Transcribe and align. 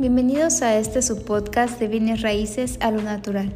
Bienvenidos 0.00 0.62
a 0.62 0.76
este 0.78 1.02
subpodcast 1.02 1.80
de 1.80 1.88
bienes 1.88 2.22
raíces 2.22 2.78
a 2.80 2.92
lo 2.92 3.02
natural. 3.02 3.52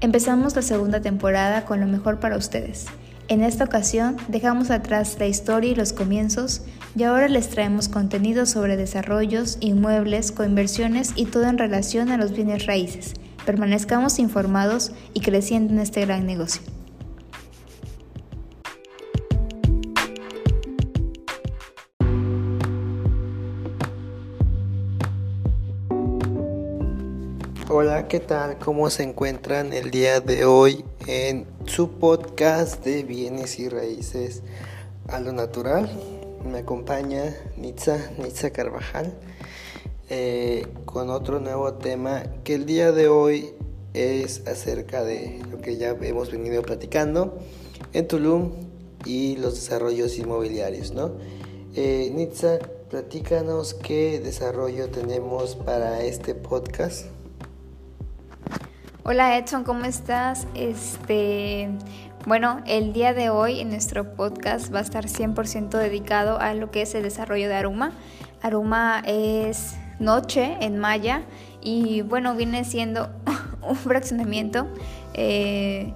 Empezamos 0.00 0.56
la 0.56 0.62
segunda 0.62 1.02
temporada 1.02 1.66
con 1.66 1.80
lo 1.80 1.86
mejor 1.86 2.18
para 2.18 2.38
ustedes. 2.38 2.86
En 3.28 3.42
esta 3.42 3.64
ocasión 3.64 4.16
dejamos 4.28 4.70
atrás 4.70 5.18
la 5.18 5.26
historia 5.26 5.72
y 5.72 5.74
los 5.74 5.92
comienzos 5.92 6.62
y 6.96 7.02
ahora 7.02 7.28
les 7.28 7.50
traemos 7.50 7.90
contenido 7.90 8.46
sobre 8.46 8.78
desarrollos, 8.78 9.58
inmuebles, 9.60 10.32
coinversiones 10.32 11.12
y 11.14 11.26
todo 11.26 11.44
en 11.44 11.58
relación 11.58 12.10
a 12.10 12.16
los 12.16 12.32
bienes 12.32 12.64
raíces. 12.64 13.12
Permanezcamos 13.44 14.18
informados 14.18 14.92
y 15.12 15.20
creciendo 15.20 15.74
en 15.74 15.80
este 15.80 16.06
gran 16.06 16.24
negocio. 16.24 16.62
Hola, 27.68 28.08
¿qué 28.08 28.18
tal? 28.18 28.58
¿Cómo 28.58 28.90
se 28.90 29.04
encuentran 29.04 29.72
el 29.72 29.92
día 29.92 30.20
de 30.20 30.44
hoy 30.44 30.84
en 31.06 31.46
su 31.64 31.92
podcast 31.92 32.84
de 32.84 33.04
bienes 33.04 33.58
y 33.60 33.68
raíces 33.68 34.42
a 35.08 35.20
lo 35.20 35.32
natural? 35.32 35.88
Me 36.44 36.58
acompaña 36.58 37.34
Nitza, 37.56 38.10
Nitza 38.18 38.50
Carvajal, 38.50 39.14
eh, 40.10 40.66
con 40.86 41.08
otro 41.08 41.38
nuevo 41.38 41.74
tema 41.74 42.24
que 42.42 42.54
el 42.54 42.66
día 42.66 42.90
de 42.90 43.06
hoy 43.06 43.54
es 43.94 44.46
acerca 44.48 45.04
de 45.04 45.40
lo 45.48 45.58
que 45.58 45.76
ya 45.76 45.90
hemos 45.90 46.32
venido 46.32 46.62
platicando 46.62 47.38
en 47.92 48.08
Tulum 48.08 48.50
y 49.04 49.36
los 49.36 49.54
desarrollos 49.54 50.18
inmobiliarios, 50.18 50.92
¿no? 50.92 51.12
Eh, 51.76 52.10
Nitza, 52.12 52.58
platícanos 52.90 53.72
qué 53.72 54.20
desarrollo 54.20 54.90
tenemos 54.90 55.54
para 55.54 56.02
este 56.02 56.34
podcast. 56.34 57.11
Hola 59.04 59.36
Edson, 59.36 59.64
¿cómo 59.64 59.84
estás? 59.84 60.46
Este, 60.54 61.68
bueno, 62.24 62.60
el 62.68 62.92
día 62.92 63.12
de 63.12 63.30
hoy 63.30 63.58
en 63.58 63.70
nuestro 63.70 64.14
podcast 64.14 64.72
va 64.72 64.78
a 64.78 64.82
estar 64.82 65.06
100% 65.06 65.70
dedicado 65.70 66.38
a 66.38 66.54
lo 66.54 66.70
que 66.70 66.82
es 66.82 66.94
el 66.94 67.02
desarrollo 67.02 67.48
de 67.48 67.54
Aruma. 67.56 67.90
Aruma 68.42 69.02
es 69.04 69.74
noche 69.98 70.56
en 70.60 70.78
maya 70.78 71.24
y 71.60 72.02
bueno, 72.02 72.36
viene 72.36 72.64
siendo 72.64 73.10
un 73.68 73.74
fraccionamiento 73.74 74.68
eh, 75.14 75.92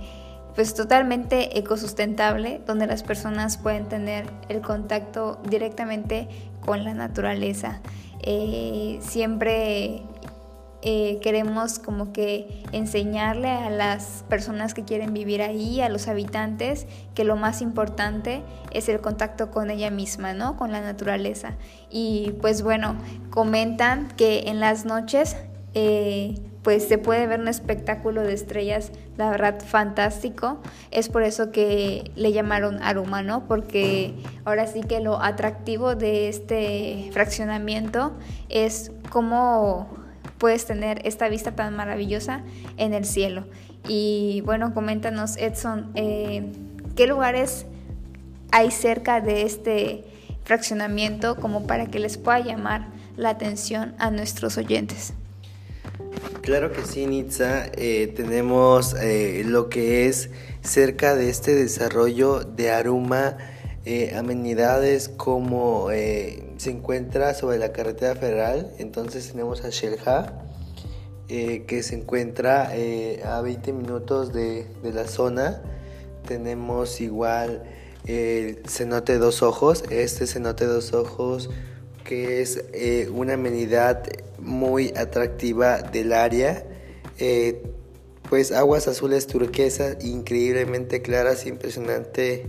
pues 0.57 0.75
totalmente 0.75 1.61
ecosustentable 1.61 2.61
donde 2.67 2.89
las 2.89 3.05
personas 3.05 3.57
pueden 3.57 3.87
tener 3.87 4.27
el 4.48 4.63
contacto 4.63 5.41
directamente 5.48 6.27
con 6.61 6.83
la 6.83 6.93
naturaleza. 6.93 7.79
Eh, 8.23 8.98
siempre 9.01 10.03
eh, 10.89 11.19
queremos 11.20 11.81
como 11.81 12.12
que 12.12 12.62
enseñarle 12.70 13.51
a 13.51 13.70
las 13.70 14.25
personas 14.29 14.73
que 14.73 14.84
quieren 14.84 15.12
vivir 15.12 15.42
ahí, 15.42 15.81
a 15.81 15.89
los 15.89 16.06
habitantes, 16.06 16.87
que 17.12 17.25
lo 17.25 17.34
más 17.34 17.61
importante 17.61 18.45
es 18.70 18.89
el 18.89 19.01
contacto 19.01 19.51
con 19.51 19.69
ella 19.69 19.91
misma, 19.91 20.33
¿no? 20.33 20.57
Con 20.57 20.70
la 20.70 20.81
naturaleza. 20.81 21.55
Y 21.91 22.34
pues 22.41 22.62
bueno, 22.62 22.95
comentan 23.31 24.07
que 24.17 24.45
en 24.47 24.61
las 24.61 24.84
noches 24.84 25.37
eh, 25.75 26.37
pues 26.62 26.87
se 26.87 26.98
puede 26.98 27.27
ver 27.27 27.41
un 27.41 27.48
espectáculo 27.48 28.23
de 28.23 28.34
estrellas, 28.34 28.92
la 29.17 29.29
verdad, 29.29 29.61
fantástico. 29.61 30.59
Es 30.92 31.09
por 31.09 31.25
eso 31.25 31.51
que 31.51 32.12
le 32.14 32.33
llamaron 32.33 32.81
Aruma, 32.81 33.23
¿no? 33.23 33.48
Porque 33.48 34.14
ahora 34.45 34.69
sí 34.69 34.83
que 34.83 35.01
lo 35.01 35.20
atractivo 35.20 35.97
de 35.97 36.29
este 36.29 37.11
fraccionamiento 37.12 38.12
es 38.48 38.92
cómo 39.11 40.06
puedes 40.39 40.67
tener 40.67 41.01
esta 41.06 41.29
vista 41.29 41.53
tan 41.53 41.75
maravillosa 41.75 42.42
en 42.77 42.95
el 42.95 43.05
cielo. 43.05 43.45
Y 43.89 44.42
bueno, 44.45 44.74
coméntanos, 44.74 45.36
Edson, 45.36 45.91
eh, 45.95 46.52
¿qué 46.97 47.07
lugares 47.07 47.67
hay 48.51 48.70
cerca 48.70 49.20
de 49.20 49.42
este 49.42 50.05
fraccionamiento 50.45 51.36
como 51.36 51.67
para 51.67 51.86
que 51.86 51.98
les 51.98 52.19
pueda 52.19 52.41
llamar 52.41 52.89
la 53.17 53.30
atención 53.30 53.95
a 53.98 54.11
nuestros 54.11 54.58
oyentes? 54.58 55.13
Claro 56.42 56.73
que 56.73 56.83
sí, 56.83 57.07
Nitza. 57.07 57.67
Eh, 57.77 58.13
tenemos 58.14 58.95
eh, 58.95 59.42
lo 59.45 59.68
que 59.68 60.07
es 60.07 60.30
cerca 60.63 61.14
de 61.14 61.29
este 61.30 61.55
desarrollo 61.55 62.41
de 62.41 62.70
Aruma, 62.70 63.36
amenidades 64.17 65.08
como 65.08 65.92
se 66.67 66.73
encuentra 66.73 67.33
sobre 67.33 67.59
la 67.59 67.71
carretera 67.71 68.17
federal, 68.17 68.73
entonces 68.79 69.29
tenemos 69.31 69.63
a 69.63 69.71
Shelha, 69.71 70.33
eh, 71.29 71.63
que 71.69 71.85
se 71.85 71.95
encuentra 71.95 72.77
eh, 72.77 73.23
a 73.25 73.41
20 73.41 73.73
minutos 73.73 74.33
de, 74.33 74.67
la 74.83 75.07
zona. 75.07 75.63
Tenemos 76.27 77.01
igual 77.01 77.63
el 78.05 78.65
cenote 78.67 79.19
dos 79.19 79.45
ojos, 79.45 79.85
este 79.91 80.27
cenote 80.27 80.65
dos 80.65 80.93
ojos 80.93 81.51
que 82.03 82.43
es 82.43 82.65
eh, 82.73 83.09
una 83.15 83.35
amenidad 83.35 84.03
muy 84.41 84.93
atractiva 84.97 85.83
del 85.83 86.13
área. 86.13 86.67
pues 88.29 88.51
aguas 88.51 88.89
azules 88.89 89.29
turquesas 89.29 90.05
increíblemente 90.05 91.01
claras, 91.01 91.47
impresionante 91.47 92.48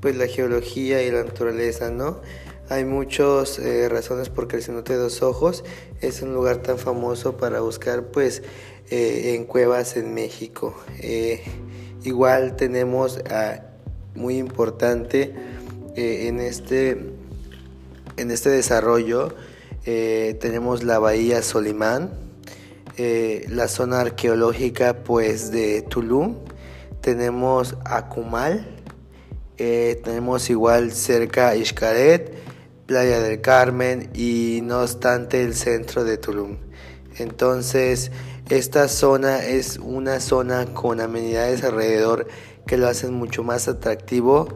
pues 0.00 0.16
la 0.16 0.26
geología 0.26 1.02
y 1.02 1.10
la 1.10 1.24
naturaleza, 1.24 1.90
¿no? 1.90 2.22
Hay 2.70 2.84
muchas 2.84 3.58
eh, 3.58 3.88
razones 3.88 4.28
por 4.28 4.54
el 4.54 4.62
cenote 4.62 4.92
de 4.92 4.98
dos 4.98 5.22
ojos 5.22 5.64
es 6.02 6.20
un 6.20 6.34
lugar 6.34 6.58
tan 6.58 6.76
famoso 6.76 7.38
para 7.38 7.60
buscar 7.60 8.08
pues 8.08 8.42
eh, 8.90 9.34
en 9.34 9.46
cuevas 9.46 9.96
en 9.96 10.12
México. 10.12 10.76
Eh, 11.00 11.42
igual 12.04 12.56
tenemos 12.56 13.20
ah, 13.30 13.62
muy 14.14 14.36
importante 14.36 15.34
en, 15.96 16.40
este, 16.40 16.90
en 18.18 18.30
este 18.30 18.50
desarrollo 18.50 19.34
tenemos 19.84 20.84
la 20.84 20.98
bahía 20.98 21.42
Solimán, 21.42 22.10
la 22.98 23.68
zona 23.68 24.02
arqueológica 24.02 25.02
pues 25.02 25.50
de 25.50 25.80
Tulum, 25.82 26.36
tenemos 27.00 27.76
Akumal, 27.86 28.68
tenemos 29.56 30.50
igual 30.50 30.92
cerca 30.92 31.54
Xcaret, 31.54 32.37
Playa 32.88 33.20
del 33.20 33.42
Carmen 33.42 34.08
y 34.14 34.60
no 34.62 34.80
obstante 34.80 35.44
el 35.44 35.54
centro 35.54 36.04
de 36.04 36.16
Tulum. 36.16 36.56
Entonces, 37.18 38.10
esta 38.48 38.88
zona 38.88 39.44
es 39.44 39.76
una 39.76 40.20
zona 40.20 40.64
con 40.72 41.02
amenidades 41.02 41.62
alrededor 41.64 42.28
que 42.66 42.78
lo 42.78 42.88
hacen 42.88 43.12
mucho 43.12 43.42
más 43.44 43.68
atractivo. 43.68 44.48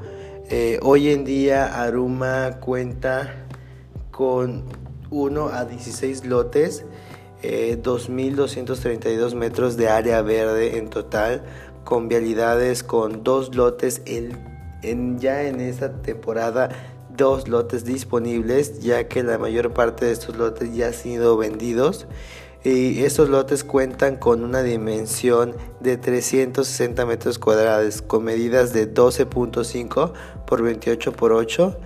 Eh, 0.48 0.78
hoy 0.80 1.10
en 1.10 1.26
día 1.26 1.82
Aruma 1.82 2.58
cuenta 2.58 3.46
con 4.10 4.64
1 5.10 5.48
a 5.50 5.66
16 5.66 6.24
lotes, 6.24 6.86
2.232 7.42 9.32
eh, 9.32 9.36
metros 9.36 9.76
de 9.76 9.90
área 9.90 10.22
verde 10.22 10.78
en 10.78 10.88
total, 10.88 11.44
con 11.84 12.08
vialidades 12.08 12.82
con 12.82 13.24
dos 13.24 13.54
lotes 13.54 14.00
en, 14.06 15.18
ya 15.18 15.42
en 15.42 15.60
esta 15.60 16.00
temporada 16.00 16.70
dos 17.22 17.46
lotes 17.46 17.84
disponibles 17.84 18.80
ya 18.80 19.06
que 19.06 19.22
la 19.22 19.38
mayor 19.38 19.72
parte 19.72 20.06
de 20.06 20.12
estos 20.12 20.36
lotes 20.36 20.74
ya 20.74 20.88
han 20.88 20.92
sido 20.92 21.36
vendidos. 21.36 22.06
Y 22.64 23.04
estos 23.04 23.28
lotes 23.28 23.62
cuentan 23.62 24.16
con 24.16 24.42
una 24.42 24.62
dimensión 24.62 25.54
de 25.80 25.96
360 25.96 27.06
metros 27.06 27.38
cuadrados 27.38 28.02
con 28.02 28.24
medidas 28.24 28.72
de 28.72 28.92
12.5 28.92 30.12
por 30.46 30.62
28 30.62 31.12
por 31.12 31.32
8 31.32 31.76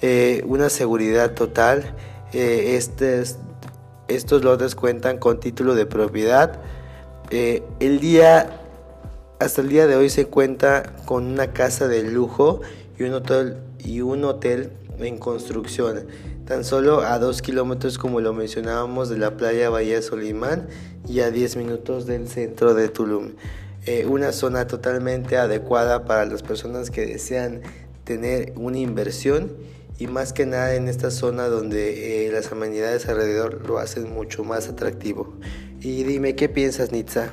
eh, 0.00 0.42
una 0.46 0.70
seguridad 0.70 1.34
total. 1.34 1.94
Eh, 2.32 2.80
estos 4.08 4.44
lotes 4.44 4.74
cuentan 4.74 5.18
con 5.18 5.40
título 5.40 5.74
de 5.74 5.84
propiedad. 5.84 6.58
Eh, 7.30 7.62
el 7.80 8.00
día 8.00 8.62
hasta 9.40 9.60
el 9.60 9.68
día 9.68 9.86
de 9.86 9.96
hoy 9.96 10.08
se 10.08 10.26
cuenta 10.26 10.94
con 11.04 11.26
una 11.26 11.52
casa 11.52 11.86
de 11.86 12.02
lujo 12.02 12.62
y 12.98 13.02
un 13.02 13.12
hotel 13.12 13.58
y 13.78 14.00
un 14.00 14.24
hotel 14.24 14.72
en 14.98 15.18
construcción, 15.18 16.06
tan 16.46 16.64
solo 16.64 17.00
a 17.00 17.18
2 17.18 17.42
kilómetros 17.42 17.98
como 17.98 18.20
lo 18.20 18.32
mencionábamos 18.32 19.08
de 19.08 19.18
la 19.18 19.36
playa 19.36 19.70
Bahía 19.70 20.00
Solimán 20.02 20.68
y 21.08 21.20
a 21.20 21.30
10 21.30 21.56
minutos 21.56 22.06
del 22.06 22.28
centro 22.28 22.74
de 22.74 22.88
Tulum. 22.88 23.32
Eh, 23.86 24.04
una 24.06 24.32
zona 24.32 24.66
totalmente 24.66 25.36
adecuada 25.36 26.04
para 26.04 26.24
las 26.24 26.42
personas 26.42 26.90
que 26.90 27.06
desean 27.06 27.62
tener 28.04 28.52
una 28.56 28.78
inversión 28.78 29.52
y 29.98 30.08
más 30.08 30.32
que 30.32 30.44
nada 30.44 30.74
en 30.74 30.88
esta 30.88 31.10
zona 31.10 31.48
donde 31.48 32.26
eh, 32.26 32.32
las 32.32 32.52
amenidades 32.52 33.06
alrededor 33.08 33.66
lo 33.66 33.78
hacen 33.78 34.12
mucho 34.12 34.44
más 34.44 34.68
atractivo. 34.68 35.34
Y 35.80 36.02
dime, 36.02 36.34
¿qué 36.34 36.48
piensas, 36.48 36.92
Nitza? 36.92 37.32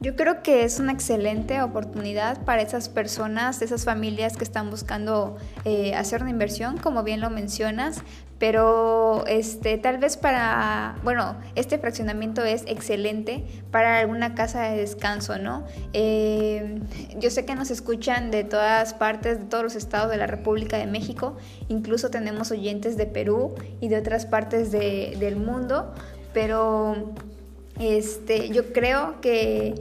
Yo 0.00 0.14
creo 0.14 0.44
que 0.44 0.62
es 0.62 0.78
una 0.78 0.92
excelente 0.92 1.60
oportunidad 1.60 2.44
para 2.44 2.62
esas 2.62 2.88
personas, 2.88 3.62
esas 3.62 3.84
familias 3.84 4.36
que 4.36 4.44
están 4.44 4.70
buscando 4.70 5.36
eh, 5.64 5.94
hacer 5.96 6.22
una 6.22 6.30
inversión, 6.30 6.78
como 6.78 7.02
bien 7.02 7.20
lo 7.20 7.30
mencionas, 7.30 8.02
pero 8.38 9.24
este, 9.26 9.76
tal 9.76 9.98
vez 9.98 10.16
para, 10.16 10.98
bueno, 11.02 11.34
este 11.56 11.78
fraccionamiento 11.78 12.44
es 12.44 12.62
excelente 12.68 13.44
para 13.72 13.98
alguna 13.98 14.36
casa 14.36 14.62
de 14.62 14.76
descanso, 14.76 15.36
¿no? 15.38 15.64
Eh, 15.92 16.80
yo 17.18 17.30
sé 17.30 17.44
que 17.44 17.56
nos 17.56 17.72
escuchan 17.72 18.30
de 18.30 18.44
todas 18.44 18.94
partes, 18.94 19.40
de 19.40 19.46
todos 19.46 19.64
los 19.64 19.74
estados 19.74 20.12
de 20.12 20.16
la 20.16 20.28
República 20.28 20.78
de 20.78 20.86
México, 20.86 21.36
incluso 21.66 22.08
tenemos 22.08 22.52
oyentes 22.52 22.96
de 22.96 23.06
Perú 23.06 23.56
y 23.80 23.88
de 23.88 23.98
otras 23.98 24.26
partes 24.26 24.70
de, 24.70 25.16
del 25.18 25.34
mundo, 25.34 25.92
pero 26.32 27.14
este, 27.78 28.48
yo 28.50 28.72
creo 28.72 29.20
que 29.20 29.74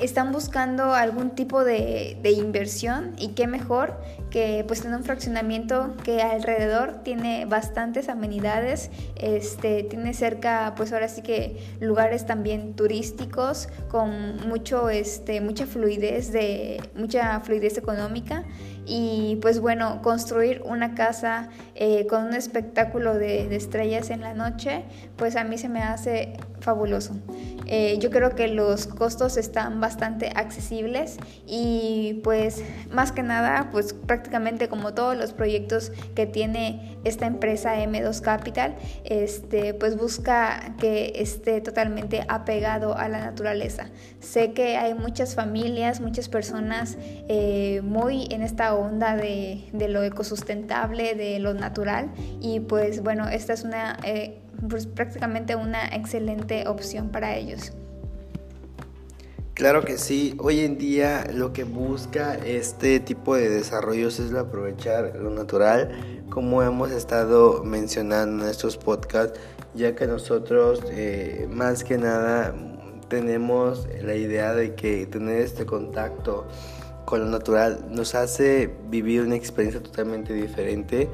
están 0.00 0.32
buscando 0.32 0.94
algún 0.94 1.30
tipo 1.30 1.64
de, 1.64 2.18
inversión 2.30 3.12
y 3.18 3.28
qué 3.28 3.46
mejor 3.46 4.00
que 4.30 4.64
pues 4.66 4.82
tener 4.82 4.96
un 4.96 5.04
fraccionamiento 5.04 5.96
que 6.04 6.22
alrededor 6.22 7.02
tiene 7.02 7.44
bastantes 7.44 8.08
amenidades, 8.08 8.90
este, 9.16 9.82
tiene 9.82 10.14
cerca 10.14 10.74
pues 10.76 10.92
ahora 10.92 11.08
sí 11.08 11.22
que 11.22 11.76
lugares 11.80 12.26
también 12.26 12.74
turísticos 12.74 13.68
con 13.88 14.48
mucho, 14.48 14.88
este, 14.88 15.40
mucha 15.40 15.66
fluidez 15.66 16.32
de, 16.32 16.80
mucha 16.94 17.40
fluidez 17.40 17.76
económica 17.76 18.44
y 18.86 19.36
pues 19.40 19.60
bueno, 19.60 20.00
construir 20.02 20.62
una 20.64 20.94
casa 20.94 21.48
eh, 21.74 22.06
con 22.06 22.24
un 22.24 22.34
espectáculo 22.34 23.14
de, 23.14 23.54
estrellas 23.54 24.10
en 24.10 24.20
la 24.20 24.34
noche, 24.34 24.84
pues 25.16 25.36
a 25.36 25.44
mí 25.44 25.58
se 25.58 25.68
me 25.68 25.82
hace 25.82 26.32
fabuloso. 26.60 27.14
Eh, 27.70 27.98
yo 28.00 28.10
creo 28.10 28.34
que 28.34 28.48
los 28.48 28.88
costos 28.88 29.36
están 29.36 29.80
bastante 29.80 30.32
accesibles 30.34 31.18
y 31.46 32.20
pues 32.24 32.64
más 32.90 33.12
que 33.12 33.22
nada, 33.22 33.68
pues 33.70 33.92
prácticamente 33.92 34.68
como 34.68 34.92
todos 34.92 35.16
los 35.16 35.32
proyectos 35.32 35.92
que 36.16 36.26
tiene 36.26 36.98
esta 37.04 37.26
empresa 37.26 37.76
M2 37.76 38.20
Capital, 38.22 38.74
este, 39.04 39.72
pues 39.72 39.96
busca 39.96 40.74
que 40.80 41.12
esté 41.14 41.60
totalmente 41.60 42.24
apegado 42.28 42.96
a 42.96 43.08
la 43.08 43.20
naturaleza. 43.20 43.90
Sé 44.18 44.52
que 44.52 44.76
hay 44.76 44.94
muchas 44.94 45.36
familias, 45.36 46.00
muchas 46.00 46.28
personas 46.28 46.98
eh, 47.28 47.82
muy 47.84 48.26
en 48.30 48.42
esta 48.42 48.74
onda 48.74 49.16
de, 49.16 49.62
lo 49.72 50.02
ecosustentable, 50.02 51.14
de 51.14 51.38
lo 51.38 51.54
natural 51.54 52.10
y 52.40 52.60
pues 52.60 53.02
bueno, 53.02 53.28
esta 53.28 53.52
es 53.52 53.62
una 53.62 53.96
eh, 54.02 54.40
pues 54.68 54.86
prácticamente 54.86 55.56
una 55.56 55.88
excelente 55.88 56.66
opción 56.68 57.10
para 57.10 57.36
ellos. 57.36 57.72
Claro 59.54 59.84
que 59.84 59.98
sí, 59.98 60.34
hoy 60.38 60.60
en 60.60 60.78
día 60.78 61.26
lo 61.34 61.52
que 61.52 61.64
busca 61.64 62.34
este 62.34 62.98
tipo 62.98 63.36
de 63.36 63.50
desarrollos 63.50 64.18
es 64.18 64.32
aprovechar 64.32 65.16
lo 65.16 65.28
natural, 65.28 66.24
como 66.30 66.62
hemos 66.62 66.90
estado 66.92 67.62
mencionando 67.62 68.44
en 68.44 68.50
estos 68.50 68.78
podcasts, 68.78 69.38
ya 69.74 69.94
que 69.94 70.06
nosotros 70.06 70.82
eh, 70.90 71.46
más 71.50 71.84
que 71.84 71.98
nada 71.98 72.54
tenemos 73.08 73.86
la 74.02 74.14
idea 74.14 74.54
de 74.54 74.74
que 74.74 75.04
tener 75.06 75.42
este 75.42 75.66
contacto 75.66 76.46
con 77.04 77.20
lo 77.20 77.26
natural 77.26 77.84
nos 77.90 78.14
hace 78.14 78.70
vivir 78.88 79.22
una 79.22 79.34
experiencia 79.34 79.82
totalmente 79.82 80.32
diferente. 80.32 81.10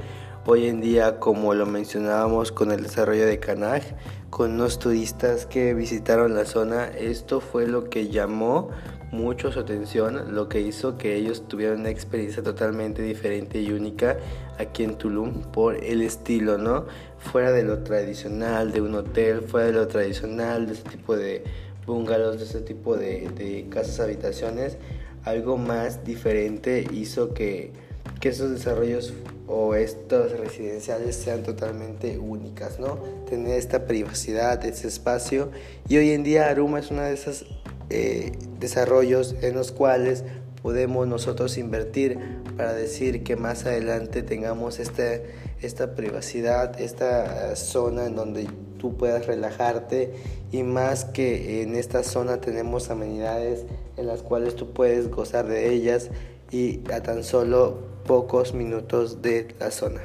Hoy 0.49 0.67
en 0.67 0.79
día, 0.79 1.19
como 1.19 1.53
lo 1.53 1.65
mencionábamos 1.65 2.53
con 2.53 2.71
el 2.71 2.81
desarrollo 2.81 3.25
de 3.25 3.37
Canaj, 3.37 3.83
con 4.29 4.53
unos 4.53 4.79
turistas 4.79 5.45
que 5.45 5.73
visitaron 5.73 6.35
la 6.35 6.45
zona, 6.45 6.85
esto 6.85 7.41
fue 7.41 7.67
lo 7.67 7.89
que 7.89 8.07
llamó 8.07 8.69
mucho 9.11 9.51
su 9.51 9.59
atención, 9.59 10.33
lo 10.33 10.47
que 10.47 10.61
hizo 10.61 10.97
que 10.97 11.17
ellos 11.17 11.49
tuvieran 11.49 11.81
una 11.81 11.89
experiencia 11.89 12.43
totalmente 12.43 13.01
diferente 13.01 13.59
y 13.59 13.73
única 13.73 14.19
aquí 14.57 14.85
en 14.85 14.97
Tulum 14.97 15.41
por 15.51 15.83
el 15.83 16.01
estilo, 16.01 16.57
¿no? 16.57 16.85
Fuera 17.17 17.51
de 17.51 17.63
lo 17.63 17.79
tradicional 17.79 18.71
de 18.71 18.79
un 18.79 18.95
hotel, 18.95 19.41
fuera 19.41 19.67
de 19.67 19.73
lo 19.73 19.89
tradicional 19.89 20.65
de 20.65 20.75
ese 20.75 20.83
tipo 20.83 21.17
de 21.17 21.43
bungalows, 21.85 22.37
de 22.37 22.45
ese 22.45 22.61
tipo 22.61 22.95
de, 22.95 23.29
de 23.35 23.67
casas 23.69 23.99
habitaciones, 23.99 24.77
algo 25.25 25.57
más 25.57 26.05
diferente 26.05 26.87
hizo 26.93 27.33
que, 27.33 27.73
que 28.21 28.29
esos 28.29 28.49
desarrollos 28.49 29.13
o 29.47 29.75
estas 29.75 30.37
residenciales 30.37 31.15
sean 31.15 31.43
totalmente 31.43 32.19
únicas, 32.19 32.79
¿no? 32.79 32.99
Tener 33.29 33.57
esta 33.57 33.85
privacidad, 33.85 34.63
ese 34.65 34.87
espacio. 34.87 35.51
Y 35.87 35.97
hoy 35.97 36.11
en 36.11 36.23
día 36.23 36.49
Aruma 36.49 36.79
es 36.79 36.91
uno 36.91 37.01
de 37.01 37.13
esos 37.13 37.45
eh, 37.89 38.33
desarrollos 38.59 39.35
en 39.41 39.55
los 39.55 39.71
cuales 39.71 40.25
podemos 40.61 41.07
nosotros 41.07 41.57
invertir 41.57 42.19
para 42.57 42.73
decir 42.73 43.23
que 43.23 43.37
más 43.37 43.65
adelante 43.65 44.21
tengamos 44.21 44.79
esta, 44.79 45.21
esta 45.61 45.95
privacidad, 45.95 46.79
esta 46.81 47.55
zona 47.55 48.05
en 48.07 48.15
donde 48.15 48.49
tú 48.77 48.97
puedas 48.97 49.27
relajarte 49.27 50.13
y 50.51 50.63
más 50.63 51.05
que 51.05 51.61
en 51.61 51.75
esta 51.75 52.03
zona 52.03 52.41
tenemos 52.41 52.89
amenidades 52.89 53.65
en 53.95 54.07
las 54.07 54.21
cuales 54.21 54.55
tú 54.55 54.73
puedes 54.73 55.09
gozar 55.09 55.47
de 55.47 55.71
ellas 55.71 56.09
y 56.51 56.81
a 56.91 57.01
tan 57.01 57.23
solo 57.23 57.79
pocos 58.05 58.53
minutos 58.53 59.21
de 59.21 59.55
la 59.59 59.71
zona. 59.71 60.01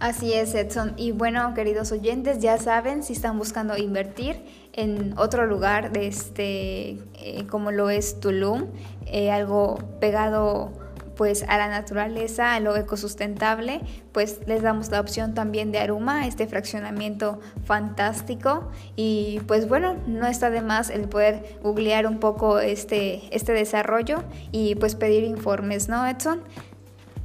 Así 0.00 0.32
es, 0.32 0.54
Edson. 0.54 0.94
Y 0.96 1.10
bueno, 1.10 1.54
queridos 1.54 1.90
oyentes, 1.90 2.38
ya 2.38 2.56
saben, 2.58 3.02
si 3.02 3.14
están 3.14 3.36
buscando 3.36 3.76
invertir 3.76 4.40
en 4.72 5.18
otro 5.18 5.44
lugar 5.46 5.90
de 5.90 6.06
este, 6.06 6.98
eh, 7.14 7.46
como 7.50 7.72
lo 7.72 7.90
es 7.90 8.20
Tulum, 8.20 8.66
eh, 9.06 9.32
algo 9.32 9.78
pegado 9.98 10.70
pues 11.18 11.42
a 11.48 11.58
la 11.58 11.66
naturaleza, 11.68 12.54
a 12.54 12.60
lo 12.60 12.76
ecosustentable, 12.76 13.80
pues 14.12 14.38
les 14.46 14.62
damos 14.62 14.88
la 14.90 15.00
opción 15.00 15.34
también 15.34 15.72
de 15.72 15.80
Aruma, 15.80 16.28
este 16.28 16.46
fraccionamiento 16.46 17.40
fantástico 17.64 18.70
y 18.94 19.40
pues 19.48 19.68
bueno, 19.68 19.96
no 20.06 20.28
está 20.28 20.48
de 20.48 20.62
más 20.62 20.90
el 20.90 21.08
poder 21.08 21.58
googlear 21.60 22.06
un 22.06 22.20
poco 22.20 22.60
este, 22.60 23.22
este 23.34 23.52
desarrollo 23.52 24.22
y 24.52 24.76
pues 24.76 24.94
pedir 24.94 25.24
informes, 25.24 25.88
¿no, 25.88 26.06
Edson? 26.06 26.40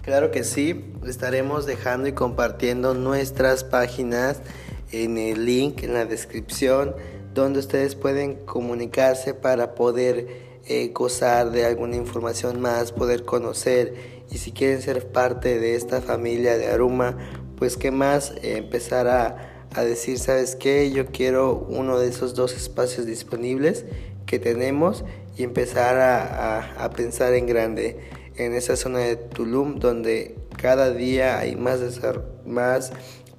Claro 0.01 0.31
que 0.31 0.43
sí, 0.43 0.91
estaremos 1.05 1.67
dejando 1.67 2.07
y 2.07 2.13
compartiendo 2.13 2.95
nuestras 2.95 3.63
páginas 3.63 4.41
en 4.91 5.19
el 5.19 5.45
link 5.45 5.83
en 5.83 5.93
la 5.93 6.05
descripción 6.05 6.95
donde 7.35 7.59
ustedes 7.59 7.93
pueden 7.93 8.43
comunicarse 8.45 9.35
para 9.35 9.75
poder 9.75 10.52
eh, 10.65 10.91
gozar 10.93 11.51
de 11.51 11.65
alguna 11.65 11.95
información 11.95 12.61
más, 12.61 12.91
poder 12.91 13.25
conocer 13.25 13.95
y 14.31 14.37
si 14.37 14.51
quieren 14.51 14.81
ser 14.81 15.11
parte 15.11 15.59
de 15.59 15.75
esta 15.75 16.01
familia 16.01 16.57
de 16.57 16.67
Aruma, 16.67 17.17
pues 17.57 17.77
qué 17.77 17.91
más 17.91 18.31
eh, 18.41 18.57
empezar 18.57 19.07
a, 19.07 19.67
a, 19.75 19.83
decir, 19.83 20.19
¿sabes 20.19 20.55
qué? 20.55 20.91
Yo 20.91 21.07
quiero 21.07 21.67
uno 21.69 21.99
de 21.99 22.07
esos 22.07 22.33
dos 22.33 22.53
espacios 22.55 23.05
disponibles 23.05 23.85
que 24.25 24.39
tenemos 24.39 25.03
y 25.37 25.43
empezar 25.43 25.97
a, 25.97 26.83
a, 26.83 26.89
pensar 26.91 27.33
en 27.33 27.45
grande 27.45 27.99
en 28.35 28.53
esa 28.53 28.75
zona 28.75 28.99
de 28.99 29.15
Tulum 29.15 29.79
donde 29.79 30.35
cada 30.57 30.91
día 30.91 31.39
hay 31.39 31.55
más, 31.55 31.81
más 32.45 32.91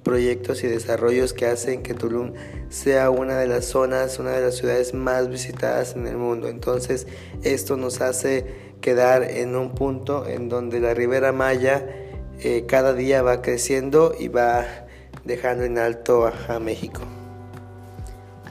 proyectos 0.05 0.63
y 0.63 0.67
desarrollos 0.67 1.33
que 1.33 1.47
hacen 1.47 1.83
que 1.83 1.95
Tulum 1.95 2.33
sea 2.69 3.09
una 3.09 3.37
de 3.37 3.47
las 3.47 3.65
zonas, 3.65 4.19
una 4.19 4.31
de 4.31 4.41
las 4.41 4.55
ciudades 4.55 4.93
más 4.93 5.27
visitadas 5.27 5.95
en 5.95 6.07
el 6.07 6.15
mundo. 6.15 6.47
Entonces 6.47 7.07
esto 7.43 7.75
nos 7.75 7.99
hace 7.99 8.45
quedar 8.79 9.23
en 9.23 9.57
un 9.57 9.75
punto 9.75 10.25
en 10.27 10.47
donde 10.47 10.79
la 10.79 10.93
Ribera 10.93 11.33
Maya 11.33 11.85
eh, 12.39 12.65
cada 12.67 12.93
día 12.93 13.23
va 13.23 13.41
creciendo 13.41 14.13
y 14.17 14.29
va 14.29 14.65
dejando 15.25 15.63
en 15.65 15.79
alto 15.79 16.31
a 16.47 16.59
México. 16.59 17.01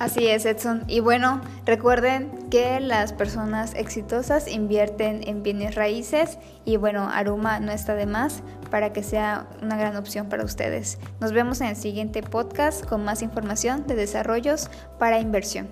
Así 0.04 0.26
es, 0.26 0.44
Edson. 0.44 0.84
Y 0.86 1.00
bueno, 1.00 1.40
recuerden 1.64 2.50
que 2.50 2.78
las 2.78 3.14
personas 3.14 3.72
exitosas 3.74 4.48
invierten 4.48 5.26
en 5.26 5.42
bienes 5.42 5.76
raíces 5.76 6.36
y 6.66 6.76
bueno, 6.76 7.08
Aruma 7.10 7.58
no 7.58 7.72
está 7.72 7.94
de 7.94 8.04
más 8.04 8.42
para 8.70 8.92
que 8.92 9.02
sea 9.02 9.46
una 9.62 9.78
gran 9.78 9.96
opción 9.96 10.28
para 10.28 10.44
ustedes. 10.44 10.98
Nos 11.20 11.32
vemos 11.32 11.62
en 11.62 11.68
el 11.68 11.76
siguiente 11.76 12.22
podcast 12.22 12.84
con 12.84 13.02
más 13.02 13.22
información 13.22 13.86
de 13.86 13.94
desarrollos 13.94 14.68
para 14.98 15.20
inversión. 15.20 15.68